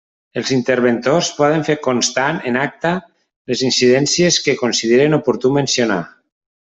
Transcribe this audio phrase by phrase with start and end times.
[0.39, 2.93] Els interventors poden fer constar en l'acta
[3.51, 6.05] les incidències que consideren oportú mencionar.